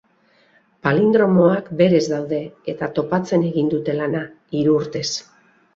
Palindromoak 0.87 1.69
berez 1.83 2.01
daude 2.15 2.41
eta 2.75 2.91
topatzen 2.97 3.47
egin 3.53 3.73
dute 3.77 4.01
lana, 4.03 4.27
hiru 4.61 4.79
urtez. 4.83 5.09